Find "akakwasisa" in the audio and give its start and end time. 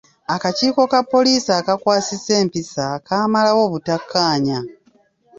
1.59-2.31